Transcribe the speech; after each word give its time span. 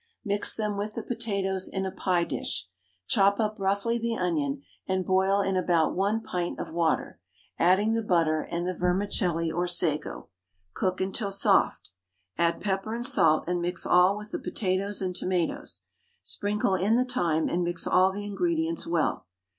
Mix 0.25 0.55
them 0.55 0.77
with 0.77 0.95
the 0.95 1.03
potatoes 1.03 1.67
in 1.67 1.85
a 1.85 1.91
pie 1.91 2.23
dish. 2.23 2.67
Chop 3.05 3.39
up 3.39 3.59
roughly 3.59 3.99
the 3.99 4.15
onion, 4.17 4.63
and 4.87 5.05
boil 5.05 5.41
in 5.41 5.55
about 5.55 5.93
1 5.93 6.23
pint 6.23 6.59
of 6.59 6.73
water, 6.73 7.19
adding 7.59 7.93
the 7.93 8.01
butter 8.01 8.41
and 8.41 8.65
the 8.65 8.73
vermicelli 8.73 9.51
or 9.51 9.67
sago. 9.67 10.27
Cook 10.73 11.01
until 11.01 11.29
soft. 11.29 11.91
Add 12.35 12.59
pepper 12.61 12.95
and 12.95 13.05
salt, 13.05 13.43
and 13.45 13.61
mix 13.61 13.85
all 13.85 14.17
with 14.17 14.31
the 14.31 14.39
potatoes 14.39 15.03
and 15.03 15.15
tomatoes. 15.15 15.83
Sprinkle 16.23 16.73
in 16.73 16.95
the 16.95 17.05
thyme, 17.05 17.47
and 17.47 17.63
mix 17.63 17.85
all 17.85 18.11
the 18.11 18.25
ingredients 18.25 18.87
well. 18.87 19.27